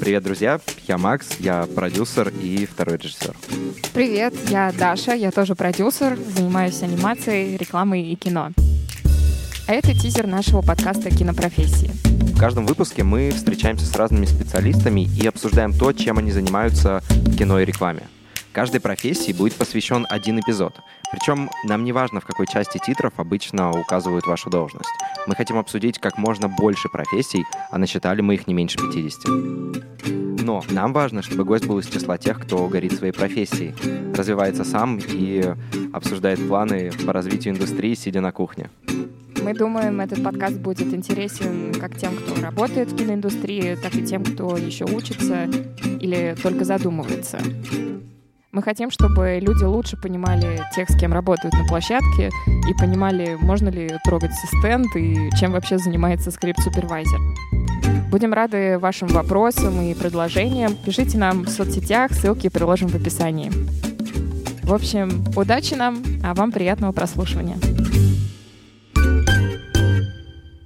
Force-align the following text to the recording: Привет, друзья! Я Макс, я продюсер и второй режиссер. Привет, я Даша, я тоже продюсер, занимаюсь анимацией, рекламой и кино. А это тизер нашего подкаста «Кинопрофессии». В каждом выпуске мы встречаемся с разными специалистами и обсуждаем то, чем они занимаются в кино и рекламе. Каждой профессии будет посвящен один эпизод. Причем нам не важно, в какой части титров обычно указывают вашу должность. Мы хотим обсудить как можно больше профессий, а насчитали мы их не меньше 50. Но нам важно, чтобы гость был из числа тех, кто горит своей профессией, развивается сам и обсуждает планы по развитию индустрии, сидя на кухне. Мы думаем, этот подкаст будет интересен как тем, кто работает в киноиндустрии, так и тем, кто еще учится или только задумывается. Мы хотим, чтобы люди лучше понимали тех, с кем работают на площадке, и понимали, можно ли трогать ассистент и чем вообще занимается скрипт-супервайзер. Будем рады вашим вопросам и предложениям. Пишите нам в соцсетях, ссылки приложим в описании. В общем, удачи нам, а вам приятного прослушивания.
Привет, 0.00 0.22
друзья! 0.22 0.60
Я 0.86 0.98
Макс, 0.98 1.28
я 1.38 1.66
продюсер 1.66 2.28
и 2.28 2.66
второй 2.66 2.96
режиссер. 2.96 3.34
Привет, 3.94 4.34
я 4.48 4.72
Даша, 4.72 5.12
я 5.12 5.30
тоже 5.30 5.54
продюсер, 5.54 6.16
занимаюсь 6.16 6.82
анимацией, 6.82 7.56
рекламой 7.56 8.02
и 8.02 8.16
кино. 8.16 8.50
А 9.66 9.72
это 9.72 9.92
тизер 9.92 10.26
нашего 10.26 10.62
подкаста 10.62 11.10
«Кинопрофессии». 11.10 11.90
В 12.34 12.38
каждом 12.38 12.66
выпуске 12.66 13.02
мы 13.02 13.30
встречаемся 13.30 13.84
с 13.84 13.94
разными 13.96 14.24
специалистами 14.24 15.02
и 15.02 15.26
обсуждаем 15.26 15.72
то, 15.72 15.92
чем 15.92 16.18
они 16.18 16.32
занимаются 16.32 17.02
в 17.10 17.36
кино 17.36 17.60
и 17.60 17.64
рекламе. 17.64 18.02
Каждой 18.58 18.80
профессии 18.80 19.30
будет 19.30 19.54
посвящен 19.54 20.04
один 20.10 20.40
эпизод. 20.40 20.74
Причем 21.12 21.48
нам 21.62 21.84
не 21.84 21.92
важно, 21.92 22.20
в 22.20 22.26
какой 22.26 22.48
части 22.48 22.78
титров 22.84 23.12
обычно 23.16 23.70
указывают 23.70 24.26
вашу 24.26 24.50
должность. 24.50 24.90
Мы 25.28 25.36
хотим 25.36 25.58
обсудить 25.58 26.00
как 26.00 26.18
можно 26.18 26.48
больше 26.48 26.88
профессий, 26.88 27.44
а 27.70 27.78
насчитали 27.78 28.20
мы 28.20 28.34
их 28.34 28.48
не 28.48 28.54
меньше 28.54 28.78
50. 28.78 30.42
Но 30.42 30.64
нам 30.70 30.92
важно, 30.92 31.22
чтобы 31.22 31.44
гость 31.44 31.66
был 31.66 31.78
из 31.78 31.86
числа 31.86 32.18
тех, 32.18 32.40
кто 32.40 32.66
горит 32.66 32.94
своей 32.94 33.12
профессией, 33.12 33.76
развивается 34.12 34.64
сам 34.64 34.98
и 34.98 35.54
обсуждает 35.92 36.44
планы 36.48 36.90
по 37.06 37.12
развитию 37.12 37.54
индустрии, 37.54 37.94
сидя 37.94 38.20
на 38.20 38.32
кухне. 38.32 38.70
Мы 39.40 39.54
думаем, 39.54 40.00
этот 40.00 40.24
подкаст 40.24 40.56
будет 40.56 40.92
интересен 40.92 41.72
как 41.78 41.96
тем, 41.96 42.16
кто 42.16 42.42
работает 42.42 42.90
в 42.90 42.96
киноиндустрии, 42.96 43.76
так 43.80 43.94
и 43.94 44.04
тем, 44.04 44.24
кто 44.24 44.56
еще 44.56 44.84
учится 44.84 45.44
или 46.00 46.36
только 46.42 46.64
задумывается. 46.64 47.38
Мы 48.50 48.62
хотим, 48.62 48.90
чтобы 48.90 49.40
люди 49.42 49.64
лучше 49.64 49.98
понимали 49.98 50.62
тех, 50.74 50.88
с 50.88 50.98
кем 50.98 51.12
работают 51.12 51.52
на 51.52 51.66
площадке, 51.66 52.30
и 52.46 52.74
понимали, 52.78 53.36
можно 53.38 53.68
ли 53.68 53.90
трогать 54.04 54.30
ассистент 54.30 54.86
и 54.96 55.28
чем 55.38 55.52
вообще 55.52 55.76
занимается 55.76 56.30
скрипт-супервайзер. 56.30 57.20
Будем 58.10 58.32
рады 58.32 58.78
вашим 58.78 59.08
вопросам 59.08 59.82
и 59.82 59.92
предложениям. 59.92 60.74
Пишите 60.76 61.18
нам 61.18 61.42
в 61.42 61.50
соцсетях, 61.50 62.12
ссылки 62.12 62.48
приложим 62.48 62.88
в 62.88 62.94
описании. 62.94 63.52
В 64.62 64.72
общем, 64.72 65.24
удачи 65.36 65.74
нам, 65.74 66.02
а 66.24 66.32
вам 66.32 66.50
приятного 66.50 66.92
прослушивания. 66.92 67.56